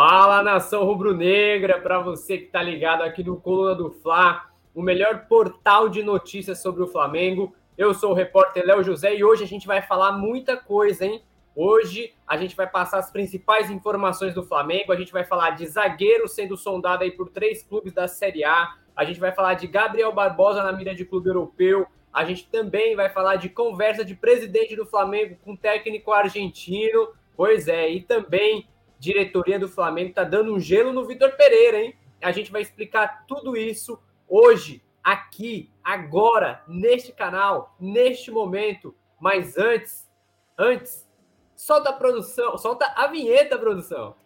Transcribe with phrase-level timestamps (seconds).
[0.00, 5.26] Fala nação rubro-negra, para você que está ligado aqui no Coluna do Fla, o melhor
[5.26, 7.52] portal de notícias sobre o Flamengo.
[7.76, 11.24] Eu sou o repórter Léo José e hoje a gente vai falar muita coisa, hein?
[11.52, 15.66] Hoje a gente vai passar as principais informações do Flamengo, a gente vai falar de
[15.66, 19.66] zagueiro sendo sondado aí por três clubes da Série A, a gente vai falar de
[19.66, 24.14] Gabriel Barbosa na mira de clube europeu, a gente também vai falar de conversa de
[24.14, 28.64] presidente do Flamengo com técnico argentino, pois é, e também
[28.98, 31.96] diretoria do Flamengo está dando um gelo no Vitor Pereira, hein?
[32.20, 38.94] A gente vai explicar tudo isso hoje, aqui, agora, neste canal, neste momento.
[39.20, 40.10] Mas antes,
[40.58, 41.08] antes,
[41.54, 44.16] solta a produção, solta a vinheta, produção.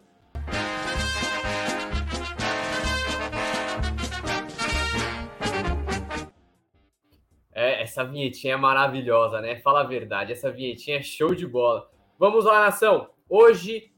[7.55, 9.61] É, essa vinhetinha é maravilhosa, né?
[9.61, 11.91] Fala a verdade, essa vinhetinha é show de bola.
[12.19, 13.11] Vamos lá, nação.
[13.29, 13.92] Hoje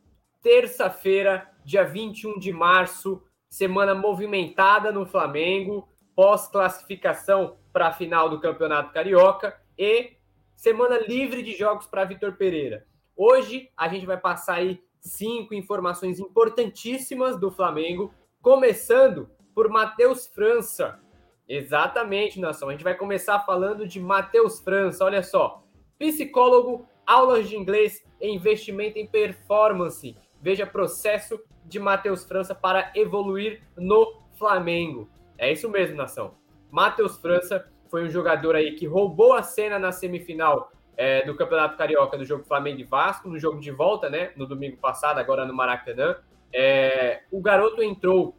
[0.44, 8.92] terça-feira, dia 21 de março, semana movimentada no Flamengo, pós-classificação para a final do Campeonato
[8.92, 10.12] Carioca e
[10.54, 12.86] semana livre de jogos para Vitor Pereira.
[13.16, 21.00] Hoje a gente vai passar aí cinco informações importantíssimas do Flamengo, começando por Matheus França.
[21.48, 22.68] Exatamente, nação.
[22.68, 25.06] A gente vai começar falando de Matheus França.
[25.06, 25.64] Olha só,
[25.98, 30.16] psicólogo, aulas de inglês investimento em performance.
[30.44, 35.08] Veja processo de Matheus França para evoluir no Flamengo.
[35.38, 36.34] É isso mesmo, nação.
[36.70, 41.78] Matheus França foi um jogador aí que roubou a cena na semifinal é, do Campeonato
[41.78, 44.32] Carioca do jogo Flamengo e Vasco, no jogo de volta, né?
[44.36, 46.16] No domingo passado, agora no Maracanã.
[46.52, 48.36] É, o garoto entrou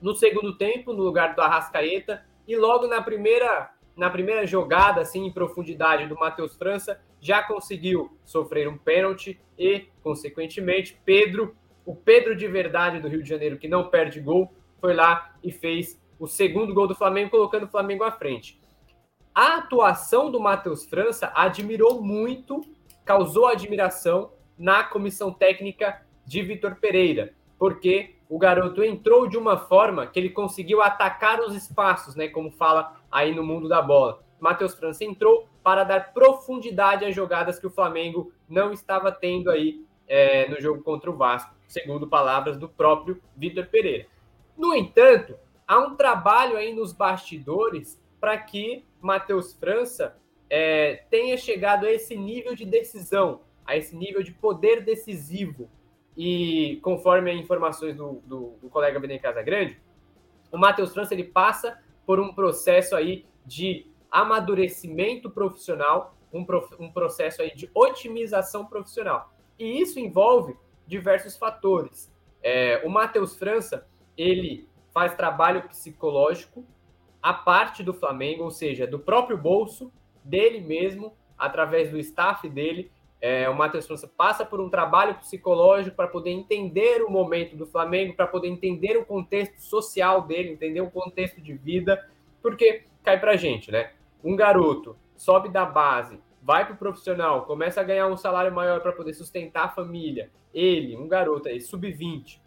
[0.00, 5.26] no segundo tempo, no lugar do Arrascaeta, e logo na primeira, na primeira jogada, assim,
[5.26, 11.54] em profundidade do Matheus França, já conseguiu sofrer um pênalti e, consequentemente, Pedro,
[11.84, 15.52] o Pedro de verdade do Rio de Janeiro, que não perde gol, foi lá e
[15.52, 18.60] fez o segundo gol do Flamengo, colocando o Flamengo à frente.
[19.34, 22.60] A atuação do Matheus França admirou muito,
[23.04, 30.06] causou admiração na comissão técnica de Vitor Pereira, porque o garoto entrou de uma forma
[30.06, 34.24] que ele conseguiu atacar os espaços, né, como fala aí no mundo da bola.
[34.40, 39.84] Matheus França entrou para dar profundidade às jogadas que o Flamengo não estava tendo aí
[40.08, 44.06] é, no jogo contra o Vasco, segundo palavras do próprio Vitor Pereira.
[44.56, 45.36] No entanto,
[45.68, 50.16] há um trabalho aí nos bastidores para que Matheus França
[50.48, 55.68] é, tenha chegado a esse nível de decisão, a esse nível de poder decisivo.
[56.16, 59.80] E conforme as informações do, do, do colega Benem Casagrande,
[60.50, 66.90] o Matheus França ele passa por um processo aí de amadurecimento profissional, um, prof, um
[66.90, 69.32] processo aí de otimização profissional.
[69.58, 70.54] E isso envolve
[70.86, 72.12] diversos fatores.
[72.42, 73.86] É, o Matheus França,
[74.16, 76.64] ele faz trabalho psicológico
[77.22, 79.92] a parte do Flamengo, ou seja, do próprio bolso,
[80.24, 82.90] dele mesmo, através do staff dele.
[83.22, 87.64] É, o Matheus França passa por um trabalho psicológico para poder entender o momento do
[87.64, 92.06] Flamengo, para poder entender o contexto social dele, entender o contexto de vida,
[92.42, 93.92] porque cai para gente, né?
[94.22, 98.80] um garoto sobe da base, vai para o profissional, começa a ganhar um salário maior
[98.80, 100.30] para poder sustentar a família.
[100.52, 102.40] Ele, um garoto aí, sub-20,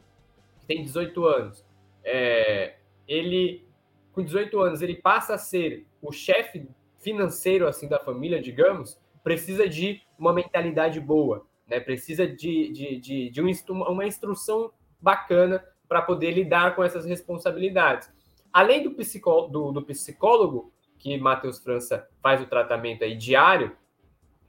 [0.59, 1.65] que tem 18 anos,
[2.03, 2.75] é,
[3.07, 3.65] ele,
[4.13, 6.67] com 18 anos, ele passa a ser o chefe
[6.99, 11.79] financeiro assim da família, digamos, precisa de uma mentalidade boa, né?
[11.79, 14.71] precisa de, de, de, de um, uma instrução
[15.01, 18.07] bacana para poder lidar com essas responsabilidades.
[18.53, 23.75] Além do, psicó, do, do psicólogo, que Matheus França faz o tratamento aí diário,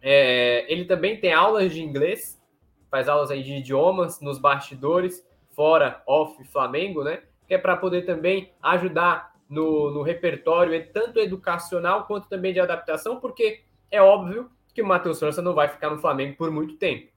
[0.02, 2.38] é, ele também tem aulas de inglês,
[2.90, 7.22] faz aulas aí de idiomas nos bastidores, fora, off Flamengo, né?
[7.48, 13.18] Que é para poder também ajudar no, no repertório, tanto educacional quanto também de adaptação,
[13.18, 17.10] porque é óbvio que o Matheus França não vai ficar no Flamengo por muito tempo.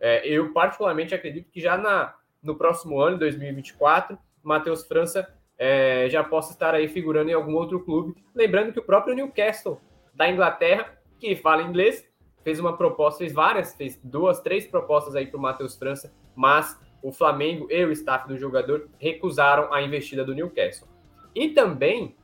[0.00, 6.24] É, eu, particularmente, acredito que já na, no próximo ano, 2024, Matheus França é, já
[6.24, 8.14] possa estar aí figurando em algum outro clube.
[8.34, 9.78] Lembrando que o próprio Newcastle
[10.14, 12.02] da Inglaterra, que fala inglês,
[12.42, 16.80] fez uma proposta, fez várias, fez duas, três propostas aí para o Matheus França, mas
[17.02, 20.88] o Flamengo e o staff do jogador recusaram a investida do Newcastle.
[21.34, 22.16] E também,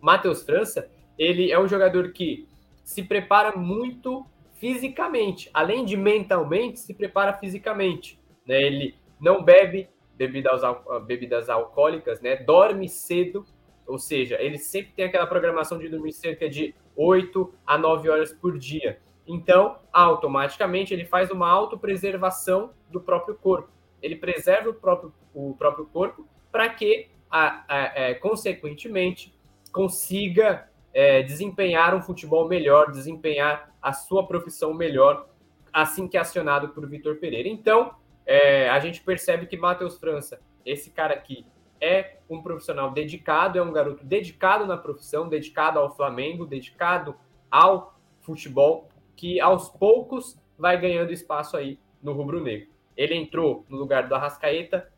[0.00, 2.48] Matheus França, ele é um jogador que
[2.88, 4.24] se prepara muito
[4.54, 8.18] fisicamente, além de mentalmente, se prepara fisicamente.
[8.46, 8.62] Né?
[8.62, 10.62] Ele não bebe bebidas,
[11.06, 12.36] bebidas alcoólicas, né?
[12.36, 13.44] Dorme cedo,
[13.86, 18.32] ou seja, ele sempre tem aquela programação de dormir cerca de 8 a 9 horas
[18.32, 18.98] por dia.
[19.26, 23.68] Então, automaticamente, ele faz uma autopreservação do próprio corpo.
[24.00, 29.38] ele preserva o próprio, o próprio corpo para que, a, a, a, é, consequentemente,
[29.70, 35.28] consiga é, desempenhar um futebol melhor, desempenhar a sua profissão melhor,
[35.72, 37.48] assim que acionado por Vitor Pereira.
[37.48, 37.94] Então,
[38.26, 41.46] é, a gente percebe que Matheus França, esse cara aqui,
[41.80, 47.14] é um profissional dedicado, é um garoto dedicado na profissão, dedicado ao Flamengo, dedicado
[47.50, 52.68] ao futebol, que aos poucos vai ganhando espaço aí no rubro-negro.
[52.96, 54.90] Ele entrou no lugar do Arrascaeta,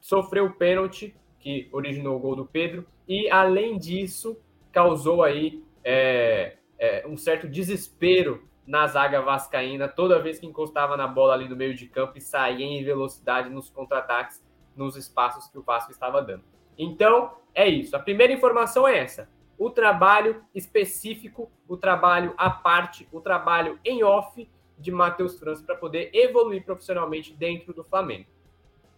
[0.00, 4.36] sofreu o pênalti que originou o gol do Pedro e, além disso,
[4.78, 11.08] causou aí é, é, um certo desespero na zaga vascaína toda vez que encostava na
[11.08, 14.40] bola ali no meio de campo e saía em velocidade nos contra-ataques,
[14.76, 16.44] nos espaços que o Vasco estava dando.
[16.78, 17.96] Então, é isso.
[17.96, 19.28] A primeira informação é essa.
[19.58, 24.48] O trabalho específico, o trabalho à parte, o trabalho em off
[24.78, 28.28] de Matheus França para poder evoluir profissionalmente dentro do Flamengo.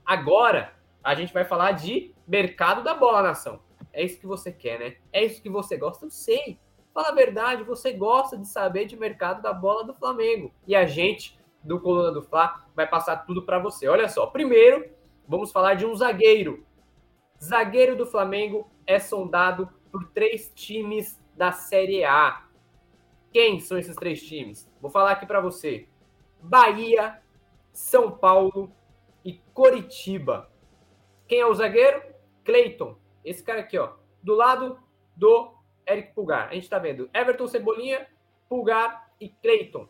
[0.04, 3.69] Agora, a gente vai falar de mercado da bola, nação.
[3.92, 4.96] É isso que você quer, né?
[5.12, 6.58] É isso que você gosta, eu sei.
[6.92, 10.52] Fala a verdade, você gosta de saber de mercado da bola do Flamengo.
[10.66, 13.88] E a gente, do Coluna do Fla, vai passar tudo para você.
[13.88, 14.88] Olha só, primeiro,
[15.26, 16.64] vamos falar de um zagueiro.
[17.42, 22.44] Zagueiro do Flamengo é sondado por três times da Série A.
[23.32, 24.68] Quem são esses três times?
[24.80, 25.86] Vou falar aqui para você:
[26.42, 27.20] Bahia,
[27.72, 28.72] São Paulo
[29.24, 30.50] e Coritiba.
[31.28, 32.02] Quem é o zagueiro?
[32.44, 32.96] Cleiton.
[33.24, 34.78] Esse cara aqui, ó, do lado
[35.16, 35.54] do
[35.86, 36.48] Eric Pulgar.
[36.48, 38.06] A gente está vendo Everton Cebolinha,
[38.48, 39.88] Pulgar e Cleiton.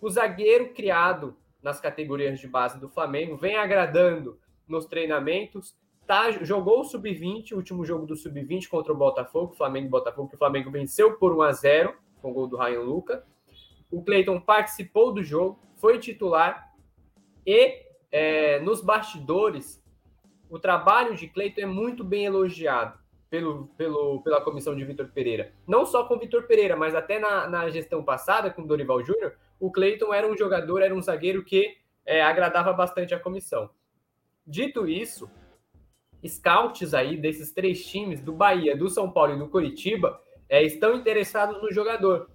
[0.00, 5.76] O zagueiro criado nas categorias de base do Flamengo vem agradando nos treinamentos.
[6.06, 10.28] Tá, jogou o sub-20, o último jogo do sub-20 contra o Botafogo, Flamengo e Botafogo,
[10.28, 13.24] que o Flamengo venceu por 1 a 0 com o gol do Ryan Luca.
[13.90, 16.72] O Cleiton participou do jogo, foi titular
[17.46, 19.81] e é, nos bastidores
[20.52, 22.98] o trabalho de Cleiton é muito bem elogiado
[23.30, 25.54] pelo, pelo, pela comissão de Vitor Pereira.
[25.66, 29.72] Não só com Vitor Pereira, mas até na, na gestão passada com Dorival Júnior, o
[29.72, 33.70] Cleiton era um jogador, era um zagueiro que é, agradava bastante a comissão.
[34.46, 35.30] Dito isso,
[36.22, 40.20] scouts aí desses três times, do Bahia, do São Paulo e do Curitiba,
[40.50, 42.28] é, estão interessados no jogador.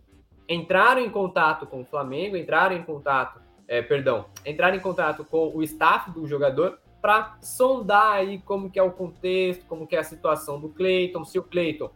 [0.50, 5.56] Entraram em contato com o Flamengo, entraram em contato, é, perdão, entraram em contato com
[5.56, 10.00] o staff do jogador para sondar aí como que é o contexto, como que é
[10.00, 11.90] a situação do Cleiton, se o Cleiton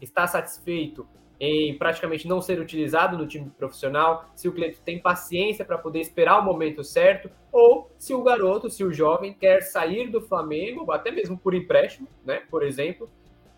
[0.00, 1.06] está satisfeito
[1.40, 6.00] em praticamente não ser utilizado no time profissional, se o Cleiton tem paciência para poder
[6.00, 10.90] esperar o momento certo, ou se o garoto, se o jovem quer sair do Flamengo,
[10.92, 13.10] até mesmo por empréstimo, né, por exemplo,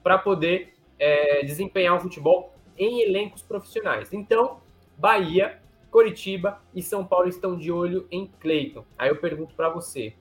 [0.02, 4.12] para poder é, desempenhar o futebol em elencos profissionais.
[4.12, 4.60] Então,
[4.96, 5.60] Bahia,
[5.90, 8.84] Coritiba e São Paulo estão de olho em Cleiton.
[8.98, 10.14] Aí eu pergunto para você: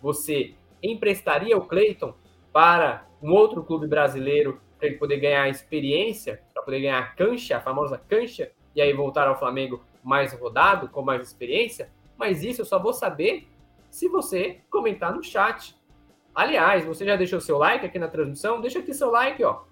[0.00, 2.14] você emprestaria o Cleiton
[2.52, 7.60] para um outro clube brasileiro para ele poder ganhar experiência, para poder ganhar cancha, a
[7.60, 11.90] famosa cancha, e aí voltar ao Flamengo mais rodado, com mais experiência?
[12.16, 13.46] Mas isso eu só vou saber
[13.90, 15.74] se você comentar no chat.
[16.34, 18.60] Aliás, você já deixou seu like aqui na transmissão?
[18.60, 19.62] Deixa aqui seu like, ó.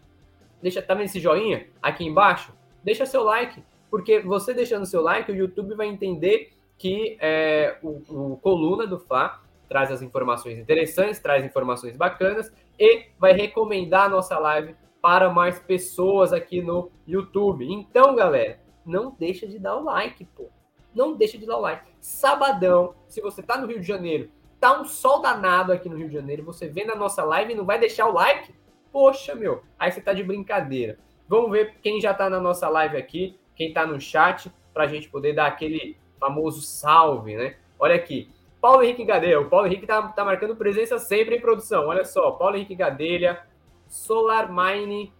[0.62, 2.52] Deixa, tá esse joinha aqui embaixo?
[2.82, 8.32] Deixa seu like, porque você deixando seu like, o YouTube vai entender que é, o,
[8.32, 14.08] o Coluna do Fla traz as informações interessantes, traz informações bacanas e vai recomendar a
[14.08, 17.70] nossa live para mais pessoas aqui no YouTube.
[17.70, 20.48] Então, galera, não deixa de dar o like, pô.
[20.94, 21.90] Não deixa de dar o like.
[22.00, 24.30] Sabadão, se você tá no Rio de Janeiro,
[24.60, 27.56] tá um sol danado aqui no Rio de Janeiro, você vê na nossa live e
[27.56, 28.54] não vai deixar o like?
[28.92, 30.98] Poxa, meu, aí você tá de brincadeira.
[31.28, 35.08] Vamos ver quem já tá na nossa live aqui, quem tá no chat, pra gente
[35.08, 37.56] poder dar aquele famoso salve, né?
[37.78, 38.30] Olha aqui,
[38.64, 39.42] Paulo Henrique Gadelha.
[39.42, 41.88] O Paulo Henrique tá, tá marcando presença sempre em produção.
[41.88, 43.44] Olha só, Paulo Henrique Gadelha,
[43.86, 45.12] Solar Mine,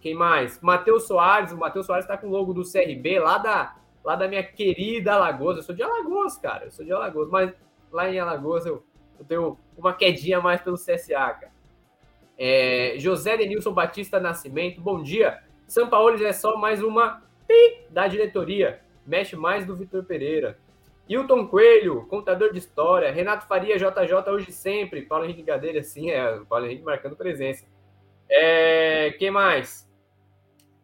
[0.00, 0.58] quem mais?
[0.62, 1.52] Matheus Soares.
[1.52, 5.12] O Matheus Soares tá com o logo do CRB lá da, lá da minha querida
[5.12, 5.58] Alagoas.
[5.58, 6.64] Eu sou de Alagoas, cara.
[6.64, 7.52] Eu sou de Alagoas, mas
[7.92, 8.82] lá em Alagoas eu,
[9.18, 11.52] eu tenho uma quedinha mais pelo CSA, cara.
[12.38, 15.42] É, José Denilson Batista Nascimento, bom dia.
[15.68, 17.22] São Paulo é só mais uma
[17.90, 18.80] da diretoria.
[19.06, 20.58] Mexe mais do Vitor Pereira.
[21.08, 23.12] Hilton Coelho, contador de história.
[23.12, 25.02] Renato Faria, JJ, hoje sempre.
[25.02, 26.40] Paulo Henrique Gadeira, sim, é.
[26.48, 27.64] Paulo Henrique marcando presença.
[28.28, 29.88] É, quem mais?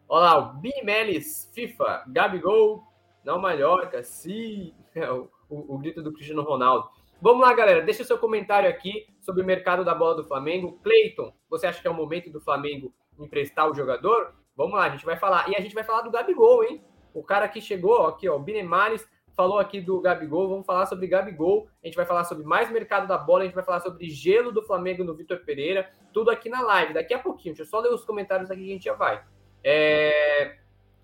[0.07, 2.83] Olha lá, o Bimelis FIFA, Gabigol,
[3.23, 4.73] não Mallorca, sim.
[4.95, 6.87] É, o, o, o grito do Cristiano Ronaldo.
[7.19, 7.81] Vamos lá, galera.
[7.81, 10.77] Deixa seu comentário aqui sobre o mercado da bola do Flamengo.
[10.83, 14.35] Cleiton, você acha que é o momento do Flamengo emprestar o jogador?
[14.55, 15.49] Vamos lá, a gente vai falar.
[15.49, 16.83] E a gente vai falar do Gabigol, hein?
[17.11, 19.03] O cara que chegou, aqui, ó, o Binemares,
[19.35, 23.07] falou aqui do Gabigol, vamos falar sobre Gabigol, a gente vai falar sobre mais mercado
[23.07, 26.49] da bola, a gente vai falar sobre gelo do Flamengo no Vitor Pereira, tudo aqui
[26.49, 28.85] na live, daqui a pouquinho, deixa eu só ler os comentários aqui que a gente
[28.85, 29.23] já vai.
[29.63, 30.57] É...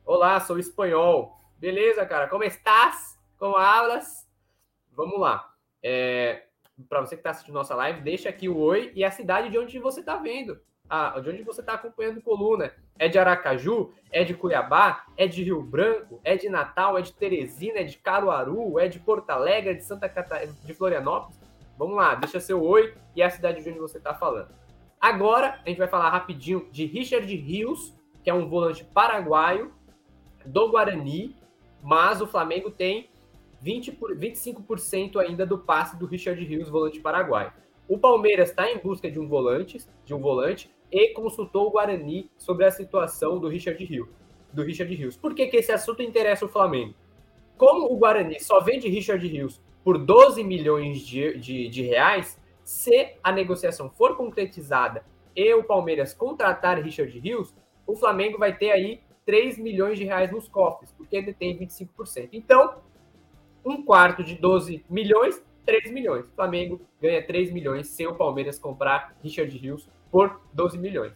[0.05, 1.39] Olá, sou espanhol.
[1.57, 2.27] Beleza, cara?
[2.27, 3.19] Como estás?
[3.37, 4.27] Como hablas?
[4.91, 5.53] Vamos lá.
[5.81, 6.43] É...
[6.87, 9.57] Para você que está assistindo nossa live, deixa aqui o oi e a cidade de
[9.57, 10.59] onde você está vendo
[10.89, 12.73] ah, de onde você está acompanhando coluna.
[12.97, 13.91] É de Aracaju?
[14.11, 15.05] É de Cuiabá?
[15.15, 16.19] É de Rio Branco?
[16.23, 16.97] É de Natal?
[16.97, 17.79] É de Teresina?
[17.79, 18.79] É de Caruaru?
[18.79, 19.71] É de Porto Alegre?
[19.71, 20.53] É de Santa Catarina?
[20.63, 21.39] De Florianópolis?
[21.77, 24.49] Vamos lá, deixa seu oi e a cidade de onde você está falando.
[24.99, 29.71] Agora, a gente vai falar rapidinho de Richard Rios, que é um volante paraguaio
[30.45, 31.37] do Guarani,
[31.81, 33.09] mas o Flamengo tem
[33.61, 37.53] 20 por, 25% ainda do passe do Richard Rios, volante paraguaio.
[37.87, 42.29] O Palmeiras está em busca de um volante, de um volante, e consultou o Guarani
[42.37, 44.09] sobre a situação do Richard Rios.
[44.51, 45.15] Do Richard Rios.
[45.15, 46.95] Por que, que esse assunto interessa o Flamengo?
[47.57, 53.15] Como o Guarani só vende Richard Rios por 12 milhões de, de, de reais, se
[53.23, 55.03] a negociação for concretizada
[55.35, 57.53] e o Palmeiras contratar Richard Rios,
[57.85, 62.29] o Flamengo vai ter aí 3 milhões de reais nos cofres, porque ele tem 25%.
[62.31, 62.81] Então,
[63.63, 66.25] um quarto de 12 milhões, 3 milhões.
[66.25, 71.13] O Flamengo ganha 3 milhões se o Palmeiras comprar Richard Rios por 12 milhões.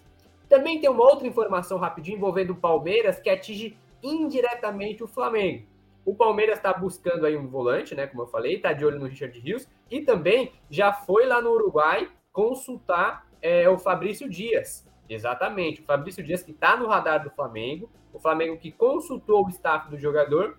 [0.47, 5.65] Também tem uma outra informação rapidinho envolvendo o Palmeiras que atinge indiretamente o Flamengo.
[6.05, 8.07] O Palmeiras está buscando aí um volante, né?
[8.07, 11.51] Como eu falei, está de olho no Richard Rios e também já foi lá no
[11.51, 14.85] Uruguai consultar é, o Fabrício Dias.
[15.09, 19.49] Exatamente, o Fabrício Dias que está no radar do Flamengo, o Flamengo que consultou o
[19.49, 20.57] staff do jogador,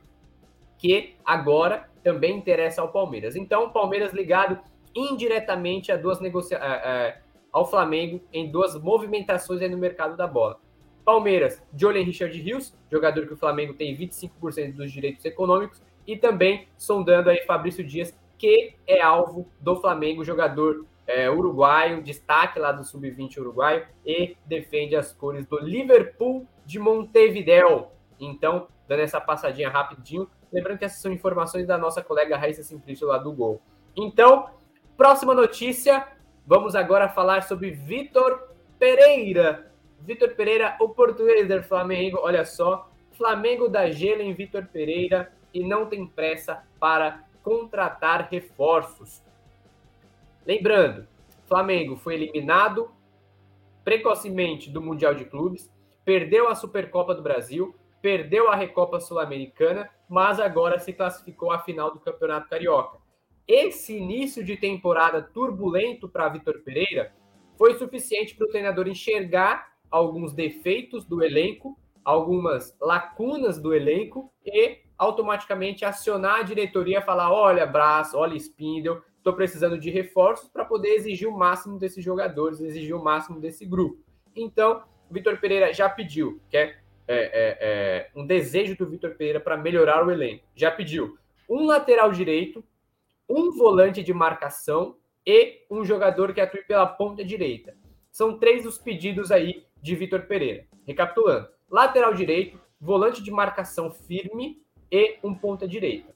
[0.78, 3.36] que agora também interessa ao Palmeiras.
[3.36, 4.58] Então, o Palmeiras ligado
[4.94, 7.23] indiretamente a duas negociações
[7.54, 10.58] ao Flamengo em duas movimentações no mercado da bola.
[11.04, 15.80] Palmeiras, de olho em Richard Rios, jogador que o Flamengo tem 25% dos direitos econômicos,
[16.04, 22.58] e também sondando aí Fabrício Dias, que é alvo do Flamengo, jogador é, uruguaio, destaque
[22.58, 27.86] lá do Sub-20 uruguaio, e defende as cores do Liverpool de Montevideo.
[28.18, 33.06] Então, dando essa passadinha rapidinho, lembrando que essas são informações da nossa colega Raíssa Simplício
[33.06, 33.62] lá do Gol.
[33.96, 34.48] Então,
[34.96, 36.06] próxima notícia,
[36.46, 39.72] Vamos agora falar sobre Vitor Pereira.
[40.00, 42.18] Vitor Pereira, o português do Flamengo.
[42.20, 49.22] Olha só, Flamengo dá gelo em Vitor Pereira e não tem pressa para contratar reforços.
[50.46, 51.08] Lembrando,
[51.48, 52.90] Flamengo foi eliminado
[53.82, 55.72] precocemente do Mundial de Clubes,
[56.04, 61.90] perdeu a Supercopa do Brasil, perdeu a Recopa Sul-Americana, mas agora se classificou à final
[61.90, 63.03] do Campeonato Carioca.
[63.46, 67.12] Esse início de temporada turbulento para Vitor Pereira
[67.58, 74.78] foi suficiente para o treinador enxergar alguns defeitos do elenco, algumas lacunas do elenco e
[74.96, 80.94] automaticamente acionar a diretoria falar: olha, Braço, olha, Spindle, estou precisando de reforços para poder
[80.94, 84.02] exigir o máximo desses jogadores, exigir o máximo desse grupo.
[84.34, 86.76] Então, o Vitor Pereira já pediu, que é, é,
[87.08, 90.44] é, é um desejo do Vitor Pereira para melhorar o elenco.
[90.56, 92.64] Já pediu um lateral direito
[93.28, 97.76] um volante de marcação e um jogador que atue pela ponta direita.
[98.10, 100.66] São três os pedidos aí de Vitor Pereira.
[100.86, 106.14] Recapitulando: lateral direito, volante de marcação firme e um ponta direita.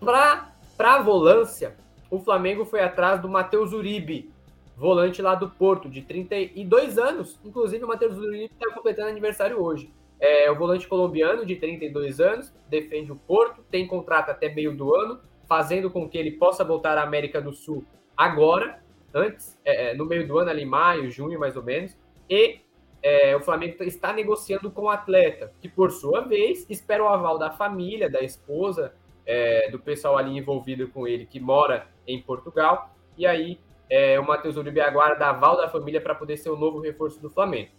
[0.00, 1.76] Para a volância,
[2.10, 4.30] o Flamengo foi atrás do Matheus Uribe,
[4.76, 7.38] volante lá do Porto, de 32 anos.
[7.44, 9.92] Inclusive, o Matheus Uribe está completando aniversário hoje.
[10.18, 14.94] É o volante colombiano de 32 anos, defende o Porto, tem contrato até meio do
[14.94, 17.84] ano, fazendo com que ele possa voltar à América do Sul
[18.16, 18.82] agora,
[19.12, 21.96] antes, é, é, no meio do ano, ali maio, junho mais ou menos,
[22.28, 22.60] e
[23.02, 27.38] é, o Flamengo está negociando com o atleta, que por sua vez espera o aval
[27.38, 28.94] da família, da esposa,
[29.26, 34.26] é, do pessoal ali envolvido com ele, que mora em Portugal, e aí é, o
[34.26, 37.70] Matheus Uribe aguarda aval da família para poder ser o novo reforço do Flamengo.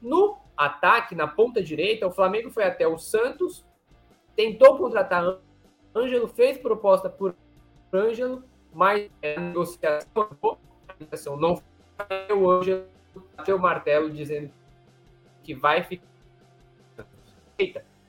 [0.00, 3.66] No ataque, na ponta direita, o Flamengo foi até o Santos,
[4.36, 5.38] tentou contratar
[5.94, 7.34] Ângelo fez proposta por
[7.92, 12.86] Ângelo, mas a negociação não foi o Ângelo
[13.36, 14.50] bateu o martelo dizendo
[15.42, 16.06] que vai ficar.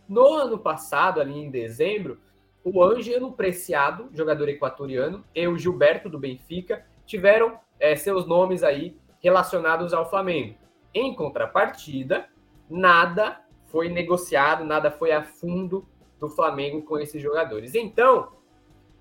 [0.07, 2.19] No ano passado, ali em dezembro,
[2.63, 8.95] o Ângelo Preciado, jogador equatoriano, e o Gilberto do Benfica tiveram é, seus nomes aí
[9.21, 10.55] relacionados ao Flamengo.
[10.93, 12.27] Em contrapartida,
[12.69, 15.87] nada foi negociado, nada foi a fundo
[16.21, 17.73] do Flamengo com esses jogadores.
[17.73, 18.31] Então,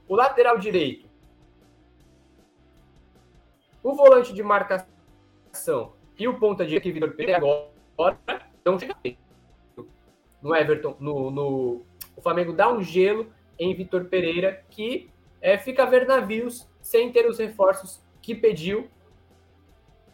[0.09, 1.07] o lateral direito,
[3.83, 8.19] o volante de marcação e o ponta direita que Vitor Pereira agora
[8.65, 8.97] não chega
[10.41, 11.83] no Everton, no, no,
[12.17, 15.11] o Flamengo dá um gelo em Vitor Pereira, que
[15.43, 18.91] é, fica a ver navios sem ter os reforços que pediu.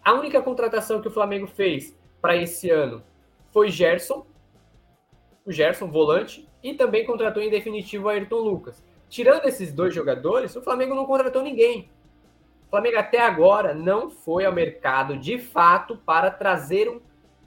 [0.04, 3.04] A única contratação que o Flamengo fez para esse ano
[3.52, 4.26] foi Gerson,
[5.46, 8.84] o Gerson, volante, e também contratou em definitivo o Ayrton Lucas.
[9.08, 11.88] Tirando esses dois jogadores, o Flamengo não contratou ninguém.
[12.66, 17.00] O Flamengo até agora não foi ao mercado de fato para trazer um,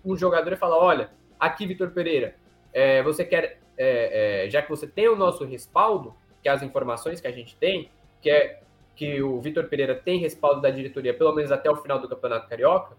[0.06, 2.36] um jogador e falar: olha, aqui, Vitor Pereira,
[2.72, 6.64] é, você quer, é, é, já que você tem o nosso respaldo, que é as
[6.64, 7.92] informações que a gente tem,
[8.22, 8.62] que é
[8.96, 12.50] que o Vitor Pereira tem respaldo da diretoria, pelo menos até o final do Campeonato
[12.50, 12.98] Carioca,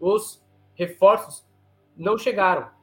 [0.00, 1.46] os reforços
[1.96, 2.75] não chegaram.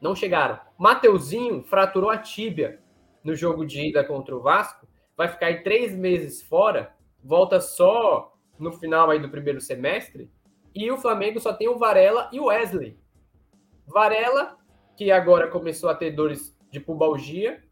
[0.00, 0.58] Não chegaram.
[0.78, 2.80] Mateuzinho fraturou a tíbia
[3.22, 8.34] no jogo de ida contra o Vasco, vai ficar aí três meses fora, volta só
[8.58, 10.30] no final aí do primeiro semestre,
[10.74, 12.96] e o Flamengo só tem o Varela e o Wesley.
[13.86, 14.56] Varela,
[14.96, 17.62] que agora começou a ter dores de pubalgia,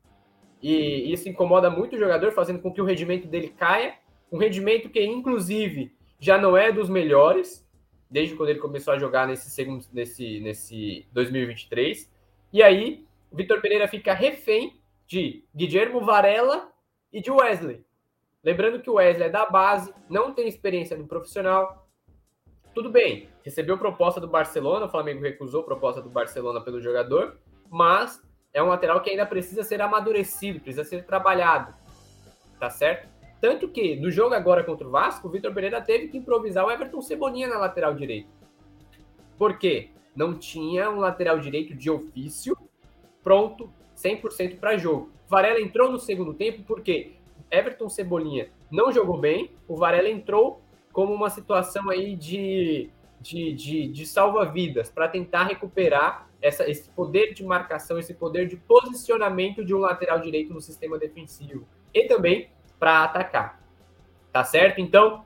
[0.63, 3.95] e isso incomoda muito o jogador, fazendo com que o rendimento dele caia.
[4.31, 7.67] Um rendimento que, inclusive, já não é dos melhores,
[8.11, 12.11] desde quando ele começou a jogar nesse segundo, nesse, nesse 2023.
[12.53, 16.71] E aí, o Vitor Pereira fica refém de Guilhermo Varela
[17.13, 17.85] e de Wesley.
[18.43, 21.87] Lembrando que o Wesley é da base, não tem experiência no profissional.
[22.75, 27.39] Tudo bem, recebeu proposta do Barcelona, o Flamengo recusou proposta do Barcelona pelo jogador,
[27.69, 31.75] mas é um lateral que ainda precisa ser amadurecido, precisa ser trabalhado.
[32.59, 33.09] Tá certo?
[33.41, 36.71] Tanto que no jogo agora contra o Vasco, o Vitor Pereira teve que improvisar o
[36.71, 38.31] Everton Cebolinha na lateral direita.
[39.37, 39.91] Por quê?
[40.19, 42.59] Não tinha um lateral direito de ofício
[43.23, 45.13] pronto 100% para jogo.
[45.29, 47.13] Varela entrou no segundo tempo porque
[47.49, 50.61] Everton Cebolinha não jogou bem, o Varela entrou
[50.93, 57.33] como uma situação aí de, de, de, de salva-vidas para tentar recuperar essa, esse poder
[57.33, 61.65] de marcação, esse poder de posicionamento de um lateral direito no sistema defensivo.
[61.95, 63.63] E também para atacar.
[64.33, 64.81] Tá certo?
[64.81, 65.25] Então,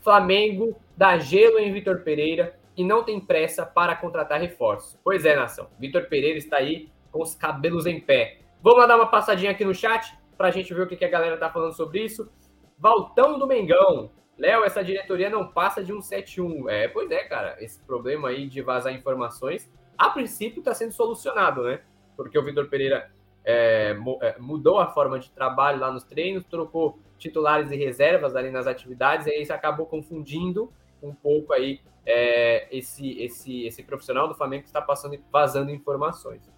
[0.00, 4.98] Flamengo dá gelo em Vitor Pereira e não tem pressa para contratar reforços.
[5.02, 5.68] Pois é, nação.
[5.78, 8.38] Vitor Pereira está aí com os cabelos em pé.
[8.62, 11.08] Vamos lá dar uma passadinha aqui no chat para a gente ver o que, a
[11.08, 12.30] galera tá falando sobre isso.
[12.78, 14.10] Valtão do Mengão.
[14.38, 16.68] Léo, essa diretoria não passa de um 7-1.
[16.68, 17.56] É, pois é, cara.
[17.62, 21.80] Esse problema aí de vazar informações, a princípio está sendo solucionado, né?
[22.16, 23.10] Porque o Vitor Pereira
[23.44, 28.50] é, é, mudou a forma de trabalho lá nos treinos, trocou titulares e reservas ali
[28.50, 34.28] nas atividades, e aí isso acabou confundindo um pouco aí é, esse, esse, esse profissional
[34.28, 36.50] do Flamengo que está passando vazando informações.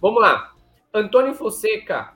[0.00, 0.54] Vamos lá.
[0.92, 2.14] Antônio Fonseca,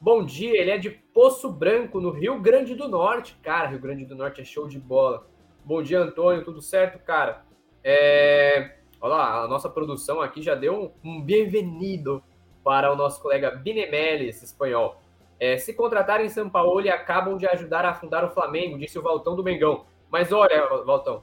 [0.00, 0.60] bom dia.
[0.60, 3.36] Ele é de Poço Branco, no Rio Grande do Norte.
[3.42, 5.26] Cara, Rio Grande do Norte é show de bola.
[5.64, 6.44] Bom dia, Antônio.
[6.44, 7.44] Tudo certo, cara?
[7.82, 8.78] É...
[9.00, 12.22] Olha lá, a nossa produção aqui já deu um, bem-vindo
[12.62, 15.00] para o nosso colega Binemeles, espanhol.
[15.38, 19.02] É, se contratarem São Paulo e acabam de ajudar a afundar o Flamengo, disse o
[19.02, 19.86] Valtão do Mengão.
[20.10, 21.22] Mas olha, Valtão,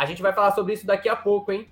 [0.00, 1.68] a gente vai falar sobre isso daqui a pouco, hein?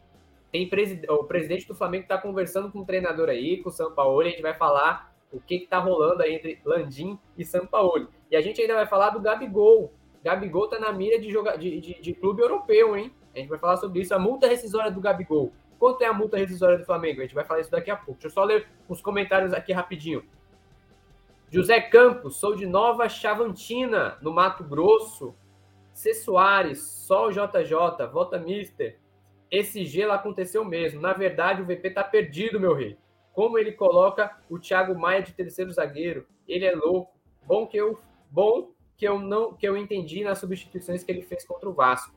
[0.52, 0.70] Tem
[1.08, 4.42] o presidente do Flamengo está conversando com o treinador aí, com o e a gente
[4.42, 8.10] vai falar o que está rolando aí entre Landim e São Paulo.
[8.30, 9.94] E a gente ainda vai falar do Gabigol.
[10.22, 11.56] Gabigol está na mira de, joga...
[11.56, 13.14] de, de, de clube europeu, hein?
[13.34, 14.14] A gente vai falar sobre isso.
[14.14, 15.50] A multa rescisória do Gabigol.
[15.78, 17.20] Quanto é a multa rescisória do Flamengo?
[17.20, 18.20] A gente vai falar isso daqui a pouco.
[18.20, 20.22] Deixa eu só ler os comentários aqui rapidinho.
[21.48, 25.34] José Campos, sou de Nova Chavantina, no Mato Grosso.
[25.98, 26.14] C.
[26.14, 29.00] Soares, Sol JJ, Volta Mister.
[29.50, 31.00] Esse gelo aconteceu mesmo.
[31.00, 32.96] Na verdade, o VP tá perdido, meu rei.
[33.32, 36.24] Como ele coloca o Thiago Maia de terceiro zagueiro?
[36.46, 37.18] Ele é louco.
[37.44, 37.98] Bom que eu,
[38.30, 42.14] bom que eu não que eu entendi nas substituições que ele fez contra o Vasco.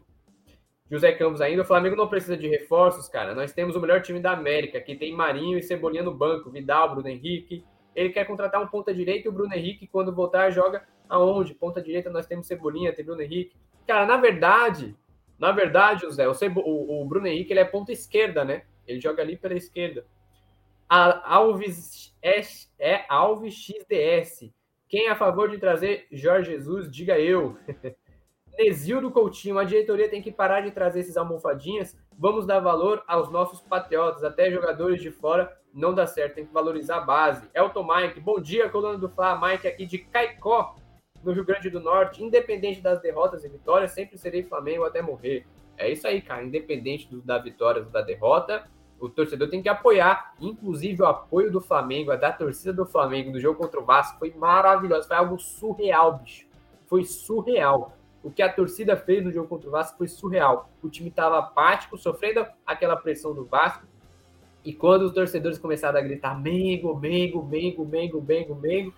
[0.88, 3.34] José Campos ainda, o Flamengo não precisa de reforços, cara.
[3.34, 6.94] Nós temos o melhor time da América, que tem Marinho e Cebolinha no banco, Vidal,
[6.94, 7.66] Bruno Henrique.
[7.96, 11.56] Ele quer contratar um ponta direita e o Bruno Henrique, quando voltar, joga aonde?
[11.56, 13.60] Ponta direita nós temos Cebolinha, tem Bruno Henrique.
[13.88, 14.96] Cara, na verdade,
[15.40, 18.64] na verdade, José, o, o, o Bruno Henrique ele é ponta esquerda, né?
[18.88, 20.06] Ele joga ali pela esquerda.
[20.88, 22.42] A Alves é,
[22.80, 24.52] é Alves XDS.
[24.88, 27.58] Quem é a favor de trazer Jorge Jesus, diga eu.
[28.58, 31.98] Nesildo Coutinho, a diretoria tem que parar de trazer esses almofadinhas.
[32.20, 36.54] Vamos dar valor aos nossos patriotas, até jogadores de fora não dá certo, tem que
[36.54, 37.50] valorizar a base.
[37.54, 40.76] Elton Mike, bom dia, coluna do Fla, Mike aqui de Caicó,
[41.24, 42.24] no Rio Grande do Norte.
[42.24, 45.46] Independente das derrotas e vitórias, sempre serei Flamengo até morrer.
[45.78, 46.44] É isso aí, cara.
[46.44, 48.68] Independente do, da vitória ou da derrota,
[49.00, 50.34] o torcedor tem que apoiar.
[50.40, 54.20] Inclusive, o apoio do Flamengo, a da torcida do Flamengo no jogo contra o Vasco
[54.20, 55.08] foi maravilhoso.
[55.08, 56.46] Foi algo surreal, bicho.
[56.88, 57.98] Foi surreal.
[58.24, 60.70] O que a torcida fez no jogo contra o Vasco foi surreal.
[60.84, 63.86] O time estava apático, sofrendo aquela pressão do Vasco.
[64.64, 68.94] E quando os torcedores começaram a gritar Mengo, Mengo, Mengo, Mengo, Mengo, Mengo,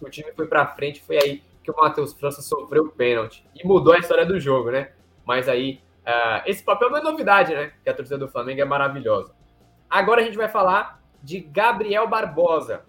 [0.00, 3.66] o time foi para frente, foi aí que o Matheus França sofreu o pênalti e
[3.66, 4.92] mudou a história do jogo, né?
[5.26, 7.72] Mas aí, uh, esse papel não é novidade, né?
[7.84, 9.34] Que a torcida do Flamengo é maravilhosa.
[9.90, 12.84] Agora a gente vai falar de Gabriel Barbosa.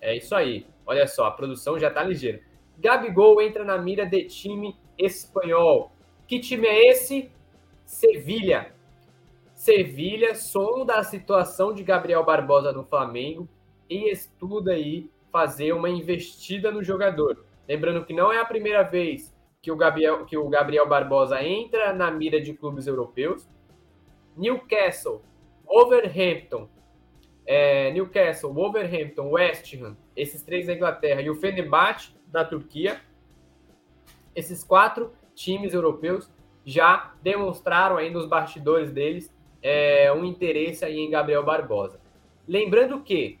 [0.00, 0.66] É isso aí.
[0.86, 2.40] Olha só, a produção já tá ligeira.
[2.78, 5.92] Gabigol entra na mira de time espanhol.
[6.26, 7.30] Que time é esse?
[7.84, 8.72] Sevilha.
[9.54, 13.46] Sevilha sonda a situação de Gabriel Barbosa no Flamengo
[13.90, 17.44] e estuda aí fazer uma investida no jogador.
[17.68, 21.92] Lembrando que não é a primeira vez que o Gabriel, que o Gabriel Barbosa entra
[21.92, 23.48] na mira de clubes europeus.
[24.36, 25.20] Newcastle,
[25.66, 26.68] Wolverhampton,
[27.44, 33.00] é, Newcastle, Wolverhampton, West Ham, esses três da Inglaterra e o Fenerbahçe da Turquia.
[34.34, 36.30] Esses quatro times europeus
[36.64, 42.00] já demonstraram aí nos bastidores deles é, um interesse aí em Gabriel Barbosa.
[42.46, 43.38] Lembrando que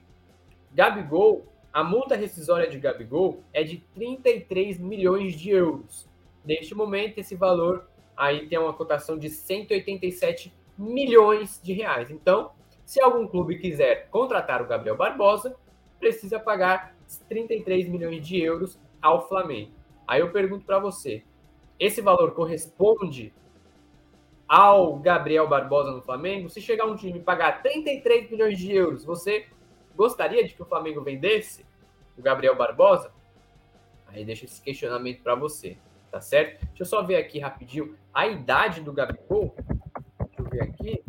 [0.72, 1.46] Gabigol,
[1.78, 6.08] a multa rescisória de Gabigol é de 33 milhões de euros.
[6.44, 12.10] Neste momento, esse valor aí tem uma cotação de 187 milhões de reais.
[12.10, 12.50] Então,
[12.84, 15.54] se algum clube quiser contratar o Gabriel Barbosa,
[16.00, 16.96] precisa pagar
[17.28, 19.70] 33 milhões de euros ao Flamengo.
[20.04, 21.22] Aí eu pergunto para você,
[21.78, 23.32] esse valor corresponde
[24.48, 26.50] ao Gabriel Barbosa no Flamengo?
[26.50, 29.46] Se chegar um time e pagar 33 milhões de euros, você
[29.94, 31.67] gostaria de que o Flamengo vendesse
[32.18, 33.12] o Gabriel Barbosa?
[34.06, 35.76] Aí deixa esse questionamento para você,
[36.10, 36.64] tá certo?
[36.66, 39.54] Deixa eu só ver aqui rapidinho a idade do Gabigol.
[40.26, 41.04] Deixa eu ver aqui.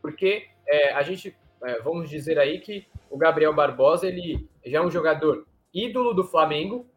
[0.00, 4.82] Porque é, a gente, é, vamos dizer aí que o Gabriel Barbosa, ele já é
[4.82, 6.88] um jogador ídolo do Flamengo,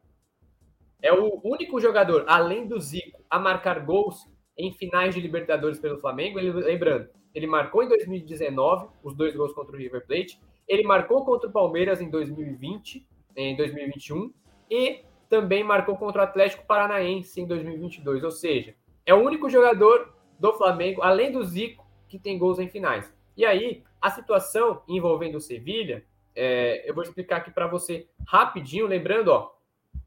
[1.02, 6.00] é o único jogador, além do Zico, a marcar gols em finais de Libertadores pelo
[6.00, 6.40] Flamengo.
[6.40, 10.40] Ele, lembrando, ele marcou em 2019 os dois gols contra o River Plate.
[10.70, 13.06] Ele marcou contra o Palmeiras em 2020,
[13.36, 14.32] em 2021
[14.70, 18.24] e também marcou contra o Atlético Paranaense em 2022.
[18.24, 22.70] Ou seja, é o único jogador do Flamengo, além do Zico, que tem gols em
[22.70, 23.12] finais.
[23.36, 26.06] E aí, a situação envolvendo o Sevilha,
[26.36, 29.52] é, eu vou explicar aqui para você rapidinho, lembrando, ó,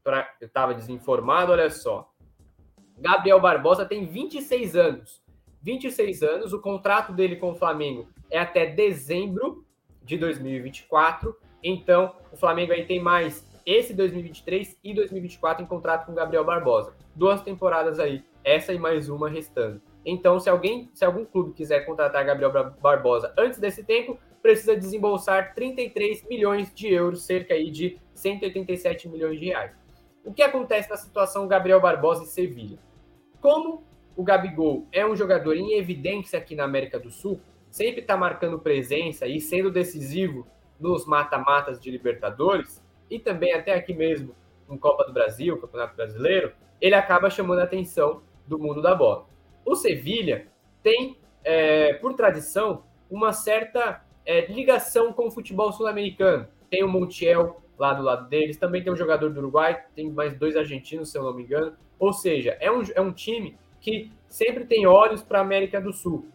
[0.01, 2.09] pra, eu estava desinformado, olha só.
[2.97, 5.21] Gabriel Barbosa tem 26 anos.
[5.61, 9.62] 26 anos, o contrato dele com o Flamengo é até dezembro
[10.03, 11.35] de 2024.
[11.63, 16.93] Então, o Flamengo aí tem mais esse 2023 e 2024 em contrato com Gabriel Barbosa.
[17.15, 19.81] Duas temporadas aí, essa e mais uma restando.
[20.05, 25.55] Então, se alguém, se algum clube quiser contratar Gabriel Barbosa antes desse tempo, precisa desembolsar
[25.55, 29.71] 33 milhões de euros, cerca aí de 187 milhões de reais.
[30.25, 32.77] O que acontece na situação Gabriel Barbosa e Sevilha?
[33.39, 33.83] Como
[34.15, 37.39] o Gabigol é um jogador em evidência aqui na América do Sul,
[37.73, 40.45] sempre está marcando presença e sendo decisivo
[40.79, 44.35] nos mata-matas de Libertadores e também até aqui mesmo
[44.69, 49.25] em Copa do Brasil, Campeonato Brasileiro, ele acaba chamando a atenção do mundo da bola.
[49.65, 50.45] O Sevilha
[50.83, 56.47] tem, é, por tradição, uma certa é, ligação com o futebol sul-americano.
[56.69, 58.55] Tem o Montiel, lá do lado deles.
[58.55, 61.75] Também tem um jogador do Uruguai, tem mais dois argentinos, se eu não me engano.
[61.97, 65.91] Ou seja, é um, é um time que sempre tem olhos para a América do
[65.91, 66.27] Sul.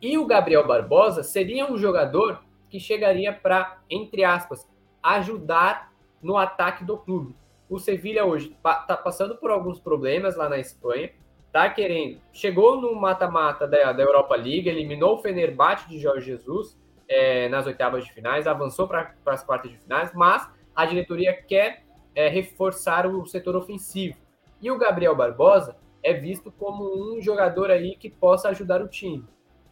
[0.00, 4.66] E o Gabriel Barbosa seria um jogador que chegaria para, entre aspas,
[5.02, 7.36] ajudar no ataque do clube.
[7.68, 11.10] O Sevilha hoje está passando por alguns problemas lá na Espanha,
[11.52, 16.78] tá querendo, chegou no mata-mata da, da Europa League, eliminou o Fenerbahçe de Jorge Jesus,
[17.08, 21.84] é, nas oitavas de finais, avançou para as quartas de finais, mas a diretoria quer
[22.14, 24.16] é, reforçar o setor ofensivo.
[24.62, 29.26] E o Gabriel Barbosa é visto como um jogador aí que possa ajudar o time.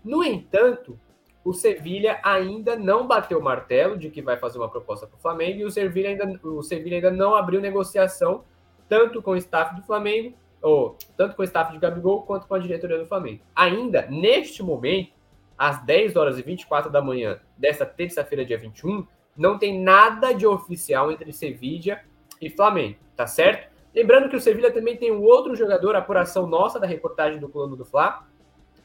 [0.04, 0.98] No entanto,
[1.44, 5.20] o Sevilha ainda não bateu o martelo de que vai fazer uma proposta para o
[5.20, 8.44] Flamengo e o Sevilha, ainda, o Sevilha ainda não abriu negociação
[8.88, 12.54] tanto com o staff do Flamengo, ou tanto com o staff de Gabigol quanto com
[12.54, 13.42] a diretoria do Flamengo.
[13.54, 15.12] Ainda neste momento,
[15.56, 19.06] às 10 horas e 24 da manhã desta terça-feira, dia 21,
[19.36, 22.00] não tem nada de oficial entre Sevilla
[22.40, 23.72] e Flamengo, tá certo?
[23.94, 27.76] Lembrando que o Sevilla também tem um outro jogador, apuração nossa da reportagem do plano
[27.76, 28.26] do Fla,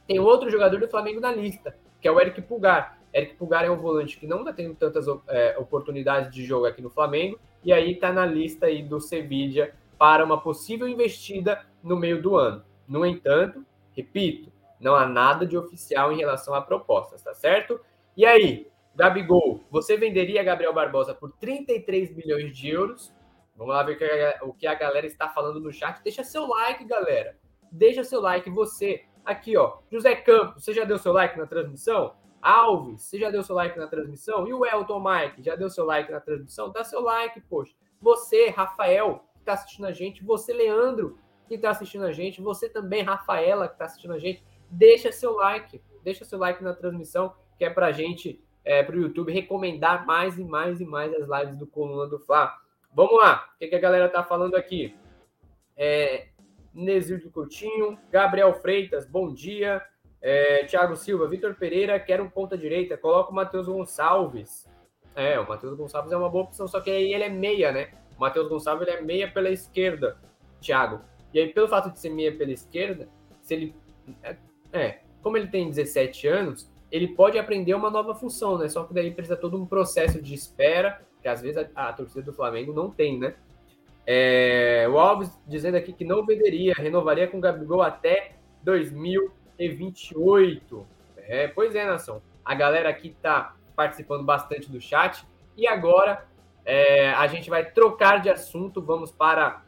[0.07, 2.99] tem outro jogador do Flamengo na lista, que é o Eric Pulgar.
[3.13, 6.81] Eric Pulgar é um volante que não está tendo tantas é, oportunidades de jogo aqui
[6.81, 11.95] no Flamengo, e aí está na lista aí do Sevilla para uma possível investida no
[11.95, 12.63] meio do ano.
[12.87, 17.79] No entanto, repito, não há nada de oficial em relação a propostas, tá certo?
[18.17, 23.13] E aí, Gabigol, você venderia Gabriel Barbosa por 33 milhões de euros?
[23.55, 23.97] Vamos lá ver
[24.41, 26.01] o que a galera está falando no chat.
[26.03, 27.37] Deixa seu like, galera.
[27.71, 28.49] Deixa seu like.
[28.49, 29.77] Você, aqui, ó.
[29.91, 32.15] José Campos, você já deu seu like na transmissão?
[32.41, 34.47] Alves, você já deu seu like na transmissão?
[34.47, 36.71] E o Elton Mike, já deu seu like na transmissão?
[36.71, 37.73] Dá seu like, poxa.
[38.01, 42.67] Você, Rafael, que está assistindo a gente, você, Leandro, que está assistindo a gente, você
[42.67, 47.33] também, Rafaela, que está assistindo a gente, deixa seu like, deixa seu like na transmissão,
[47.57, 51.27] que é para gente, é, para o YouTube, recomendar mais e mais e mais as
[51.27, 52.57] lives do Coluna do Fla.
[52.93, 54.95] Vamos lá, o que, que a galera tá falando aqui?
[55.77, 56.27] É,
[56.73, 59.81] Nesir do Coutinho, Gabriel Freitas, bom dia.
[60.21, 64.67] É, Thiago Silva, Vitor Pereira quer um ponta direita, coloca o Matheus Gonçalves.
[65.15, 67.91] É, o Matheus Gonçalves é uma boa opção, só que aí ele é meia, né?
[68.17, 70.17] O Matheus Gonçalves ele é meia pela esquerda,
[70.59, 71.01] Thiago.
[71.33, 73.07] E aí, pelo fato de ser meia pela esquerda,
[73.41, 73.75] se ele.
[74.23, 74.36] É,
[74.71, 78.67] é como ele tem 17 anos, ele pode aprender uma nova função, né?
[78.67, 82.23] Só que daí precisa todo um processo de espera, que às vezes a, a torcida
[82.23, 83.36] do Flamengo não tem, né?
[84.05, 90.85] É, o Alves dizendo aqui que não venderia, renovaria com o Gabigol até 2028.
[91.17, 92.21] É, pois é, nação.
[92.43, 95.25] A galera aqui tá participando bastante do chat.
[95.55, 96.25] E agora
[96.65, 98.81] é, a gente vai trocar de assunto.
[98.81, 99.63] Vamos para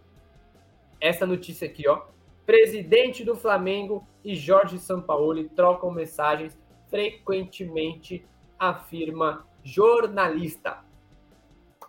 [0.99, 2.01] essa notícia aqui, ó.
[2.45, 6.57] Presidente do Flamengo e Jorge Sampaoli trocam mensagens
[6.89, 8.25] frequentemente,
[8.59, 10.83] afirma jornalista.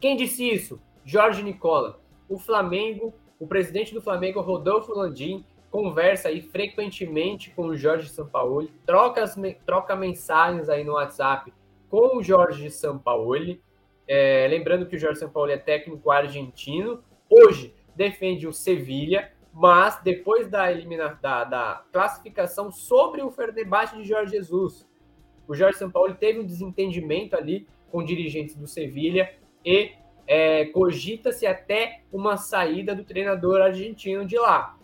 [0.00, 0.80] Quem disse isso?
[1.04, 2.00] Jorge Nicola.
[2.28, 8.72] O Flamengo, o presidente do Flamengo, Rodolfo Landim, conversa aí frequentemente com o Jorge Sampaoli,
[8.86, 9.24] troca,
[9.64, 11.52] troca mensagens aí no WhatsApp
[11.90, 13.60] com o Jorge Sampaoli.
[14.08, 17.02] É, lembrando que o Jorge Sampaoli é técnico argentino.
[17.28, 24.04] Hoje defende o Sevilha, mas depois da, elimina, da, da classificação sobre o debate de
[24.04, 24.86] Jorge Jesus,
[25.48, 29.32] o Jorge Sampaoli teve um desentendimento ali com dirigentes do Sevilha
[29.64, 29.92] e
[30.26, 34.76] é, cogita-se até uma saída do treinador argentino de lá.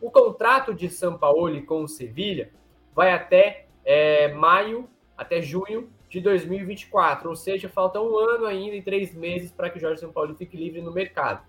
[0.00, 2.50] O contrato de Sampaoli com o Sevilha
[2.94, 8.82] vai até é, maio, até junho de 2024, ou seja, falta um ano ainda e
[8.82, 11.42] três meses para que Jorge Sampaoli fique livre no mercado.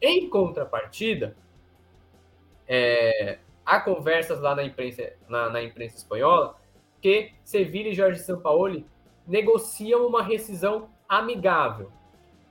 [0.00, 1.36] Em contrapartida,
[2.66, 6.56] é, há conversas lá na imprensa, na, na imprensa espanhola
[7.00, 8.84] que Sevilla e Jorge Sampaoli
[9.26, 11.92] negociam uma rescisão amigável.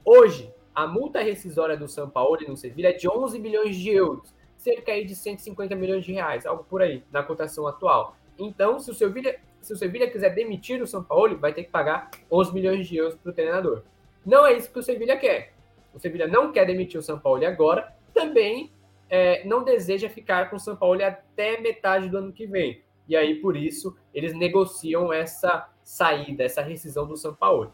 [0.10, 4.94] Hoje, a multa rescisória do Sampaoli no Sevilla é de 11 milhões de euros, cerca
[4.94, 8.16] aí de 150 milhões de reais, algo por aí, na cotação atual.
[8.40, 12.54] Então, se o Sevilla, se o quiser demitir o Sampaoli, vai ter que pagar 11
[12.54, 13.84] milhões de euros para o treinador.
[14.26, 15.58] Não é isso que o Sevilla quer
[15.98, 18.72] o Sevilha não quer demitir o São Paulo agora, também
[19.10, 22.84] é, não deseja ficar com o São Paulo até metade do ano que vem.
[23.08, 27.74] E aí, por isso, eles negociam essa saída, essa rescisão do São Paulo.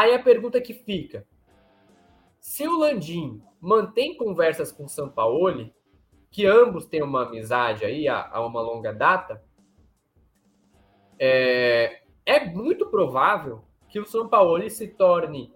[0.00, 1.26] Aí a pergunta que fica:
[2.40, 5.70] se o Landim mantém conversas com o São Paulo,
[6.30, 9.44] que ambos têm uma amizade aí há, uma longa data,
[11.18, 15.52] é, é, muito provável que o São Paulo se torne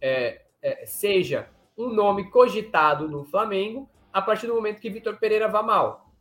[0.00, 5.48] é, é, seja um nome cogitado no Flamengo a partir do momento que Vitor Pereira
[5.48, 6.12] vá mal.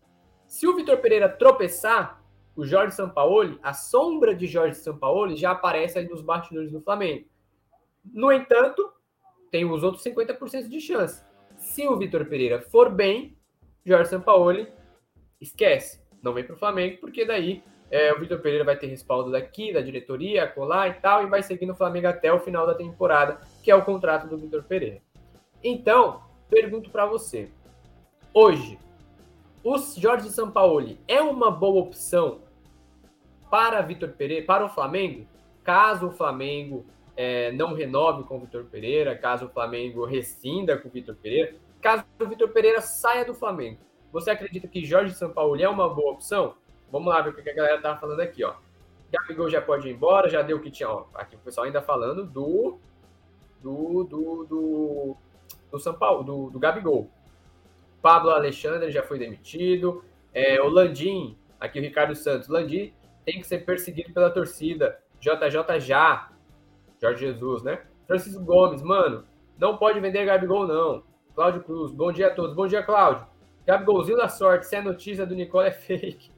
[0.47, 2.23] Se o Vitor Pereira tropeçar,
[2.55, 7.27] o Jorge Sampaoli, a sombra de Jorge Sampaoli já aparece aí nos bastidores do Flamengo.
[8.13, 8.91] No entanto,
[9.51, 11.23] tem os outros 50% de chance.
[11.57, 13.37] Se o Vitor Pereira for bem,
[13.85, 14.67] Jorge Sampaoli
[15.39, 16.01] esquece.
[16.21, 19.71] Não vem para o Flamengo, porque daí é, o Vitor Pereira vai ter respaldo daqui,
[19.71, 23.39] da diretoria, colar e tal, e vai seguir no Flamengo até o final da temporada,
[23.63, 25.01] que é o contrato do Vitor Pereira.
[25.63, 27.49] Então, pergunto para você:
[28.33, 28.77] hoje,
[29.63, 32.41] o Jorge Sampaoli é uma boa opção
[33.49, 35.25] para Vitor Pereira, para o Flamengo,
[35.63, 36.85] caso o Flamengo
[37.17, 41.55] é, não renove com o Vitor Pereira, caso o Flamengo rescinda com o Vitor Pereira,
[41.81, 43.79] caso o Vitor Pereira saia do Flamengo?
[44.13, 46.55] Você acredita que Jorge Sampaoli é uma boa opção?
[46.91, 48.55] Vamos lá ver o que a galera tá falando aqui, ó.
[49.11, 50.89] Gabigol já pode ir embora, já deu o que tinha.
[50.89, 52.79] Ó, aqui o pessoal ainda falando do.
[53.61, 54.03] Do.
[54.03, 54.45] Do.
[54.45, 55.17] Do,
[55.71, 57.09] do São Paulo, do, do Gabigol.
[58.01, 60.03] Pablo Alexandre já foi demitido.
[60.33, 62.47] É, o Landim, aqui o Ricardo Santos.
[62.47, 62.93] Landim
[63.25, 64.99] tem que ser perseguido pela torcida.
[65.19, 66.31] JJ já.
[67.01, 67.81] Jorge Jesus, né?
[68.05, 69.25] Francisco Gomes, mano,
[69.57, 71.03] não pode vender Gabigol, não.
[71.35, 72.55] Cláudio Cruz, bom dia a todos.
[72.55, 73.27] Bom dia, Cláudio.
[73.65, 76.31] Gabigolzinho da sorte, se a notícia do Nicole é fake.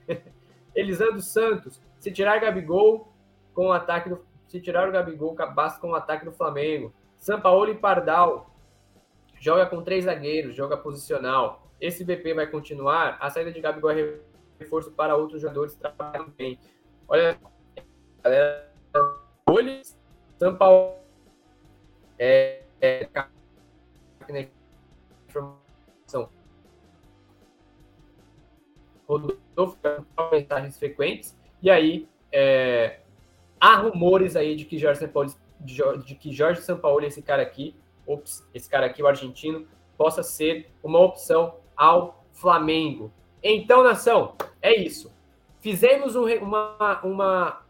[0.75, 3.07] Elisandro Santos, se tirar Gabigol
[3.53, 4.27] com o ataque do.
[4.47, 6.91] Se tirar o Gabigol, basta com o ataque do Flamengo.
[7.19, 8.49] Sampaoli e Pardal.
[9.39, 11.67] Joga com três zagueiros, joga posicional.
[11.79, 13.17] Esse BP vai continuar.
[13.21, 14.19] A saída de Gabigol é
[14.59, 16.59] reforço para outros jogadores que trabalham bem.
[17.07, 17.39] Olha,
[18.23, 18.73] galera.
[19.47, 19.81] Olhe,
[20.39, 20.97] Sampaoli.
[22.17, 23.09] É, é,
[25.27, 26.29] informação
[29.07, 29.77] Rodolfo
[30.31, 32.99] mensagens frequentes, e aí é,
[33.59, 37.75] há rumores aí de que Jorge Sampaoli, de que Jorge Sampaoli, esse cara aqui,
[38.05, 43.11] ops, esse cara aqui, o argentino, possa ser uma opção ao Flamengo.
[43.41, 45.11] Então, nação, é isso.
[45.59, 47.61] Fizemos um, uma, uma.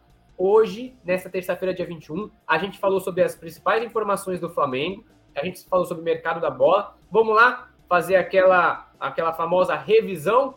[0.42, 5.04] Hoje, nessa terça-feira, dia 21, a gente falou sobre as principais informações do Flamengo,
[5.36, 6.98] a gente falou sobre o mercado da bola.
[7.12, 10.56] Vamos lá fazer aquela, aquela famosa revisão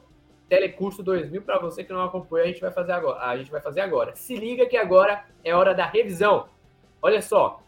[0.48, 3.24] Telecurso 2000 para você que não acompanha, a gente vai fazer agora.
[3.24, 4.14] A gente vai fazer agora.
[4.14, 6.46] Se liga que agora é hora da revisão.
[7.00, 7.60] Olha só.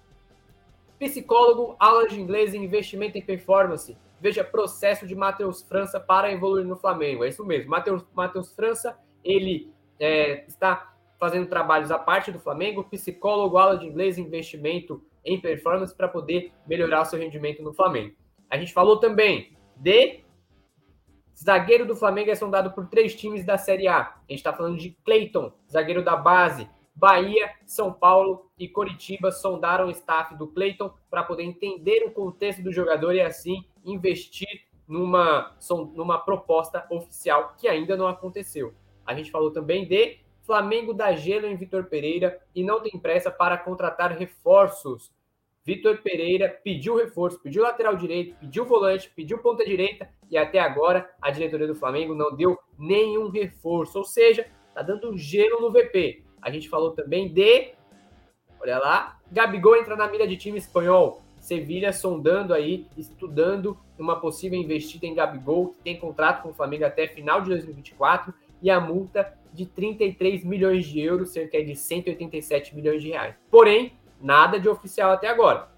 [0.99, 3.97] Psicólogo, aula de inglês e investimento em performance.
[4.21, 7.25] Veja processo de Matheus França para evoluir no Flamengo.
[7.25, 7.75] É isso mesmo.
[8.15, 10.94] Matheus França, ele é, está
[11.25, 16.53] fazendo trabalhos à parte do Flamengo, psicólogo, aula de inglês investimento em performance para poder
[16.67, 18.15] melhorar o seu rendimento no Flamengo.
[18.51, 20.23] A gente falou também de
[21.43, 24.01] Zagueiro do Flamengo é sondado por três times da Série A.
[24.01, 26.69] A gente está falando de Cleiton, zagueiro da base.
[26.95, 32.63] Bahia, São Paulo e Coritiba sondaram o staff do Cleiton para poder entender o contexto
[32.63, 35.57] do jogador e assim investir numa,
[35.95, 38.75] numa proposta oficial que ainda não aconteceu.
[39.07, 43.31] A gente falou também de Flamengo da gelo em Vitor Pereira e não tem pressa
[43.31, 45.11] para contratar reforços.
[45.65, 51.11] Vitor Pereira pediu reforço, pediu lateral direito, pediu volante, pediu ponta direita e até agora
[51.21, 56.23] a diretoria do Flamengo não deu nenhum reforço, ou seja, tá dando gelo no VP.
[56.43, 57.73] A gente falou também de,
[58.61, 61.23] olha lá, Gabigol entra na mira de time espanhol.
[61.41, 66.85] Sevilha sondando aí, estudando uma possível investida em Gabigol, que tem contrato com o Flamengo
[66.85, 72.75] até final de 2024 e a multa de 33 milhões de euros, cerca de 187
[72.75, 73.37] milhões de reais.
[73.49, 75.69] Porém, Nada de oficial até agora.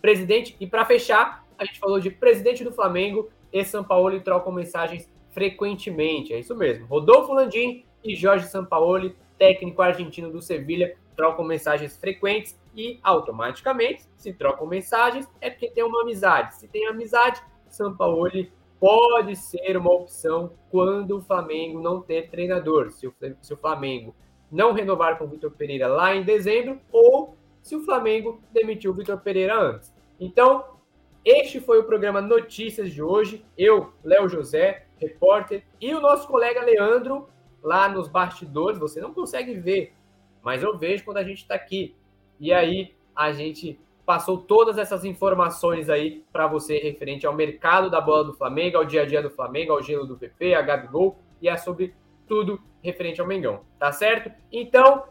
[0.00, 4.50] Presidente, e para fechar, a gente falou de presidente do Flamengo e São Paulo trocam
[4.50, 6.32] mensagens frequentemente.
[6.32, 6.86] É isso mesmo.
[6.86, 14.32] Rodolfo Landim e Jorge Sampaoli, técnico argentino do Sevilha, trocam mensagens frequentes e automaticamente, se
[14.32, 16.56] trocam mensagens, é porque tem uma amizade.
[16.56, 18.50] Se tem amizade, Sampaoli
[18.84, 22.90] pode ser uma opção quando o Flamengo não ter treinador.
[22.90, 24.14] Se o, se o Flamengo
[24.52, 28.94] não renovar com o Vitor Pereira lá em dezembro ou se o Flamengo demitiu o
[28.94, 29.90] Vitor Pereira antes.
[30.20, 30.76] Então,
[31.24, 33.42] este foi o programa Notícias de hoje.
[33.56, 37.26] Eu, Léo José, repórter, e o nosso colega Leandro,
[37.62, 38.78] lá nos bastidores.
[38.78, 39.94] Você não consegue ver,
[40.42, 41.96] mas eu vejo quando a gente está aqui.
[42.38, 48.00] E aí, a gente passou todas essas informações aí para você referente ao mercado da
[48.00, 51.18] bola do Flamengo, ao dia a dia do Flamengo, ao gelo do PP, a Gabigol
[51.40, 51.94] e é sobre
[52.26, 54.30] tudo referente ao Mengão, tá certo?
[54.52, 55.04] Então,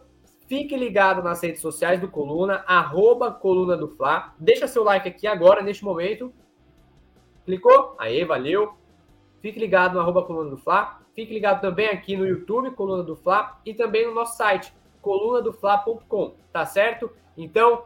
[0.47, 4.33] Fique ligado nas redes sociais do Coluna, arroba Coluna do Fla.
[4.37, 6.33] Deixa seu like aqui agora, neste momento.
[7.45, 7.95] Clicou?
[7.97, 8.73] Aê, valeu.
[9.41, 10.99] Fique ligado no arroba Coluna do Fla.
[11.15, 16.35] Fique ligado também aqui no YouTube, Coluna do Fla, e também no nosso site, colunadofla.com,
[16.51, 17.09] tá certo?
[17.37, 17.85] Então,